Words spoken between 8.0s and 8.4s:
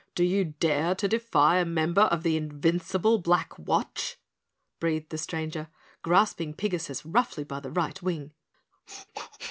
wing.